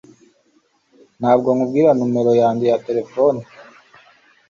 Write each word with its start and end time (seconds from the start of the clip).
Ntabwo 1.19 1.47
nkubwira 1.55 1.89
numero 1.99 2.31
yanjye 2.41 2.65
ya 2.71 2.81
terefone 2.85 3.41